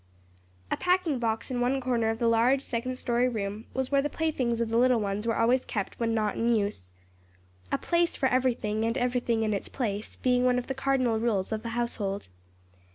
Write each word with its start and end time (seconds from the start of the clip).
A 0.71 0.77
packing 0.77 1.19
box 1.19 1.51
in 1.51 1.61
one 1.61 1.79
corner 1.79 2.09
of 2.09 2.17
the 2.17 2.27
large 2.27 2.63
second 2.63 2.95
story 2.97 3.29
room 3.29 3.67
was 3.75 3.91
where 3.91 4.01
the 4.01 4.09
playthings 4.09 4.59
of 4.59 4.69
the 4.69 4.77
little 4.77 4.99
ones 4.99 5.27
were 5.27 5.37
always 5.37 5.63
kept 5.63 5.99
when 5.99 6.11
not 6.11 6.35
in 6.35 6.55
use. 6.55 6.91
"A 7.71 7.77
place 7.77 8.15
for 8.15 8.27
everything 8.27 8.83
and 8.83 8.97
everything 8.97 9.43
in 9.43 9.53
its 9.53 9.69
place," 9.69 10.15
being 10.15 10.43
one 10.43 10.57
of 10.57 10.65
the 10.65 10.73
cardinal 10.73 11.19
rules 11.19 11.51
of 11.51 11.61
the 11.61 11.69
household. 11.77 12.29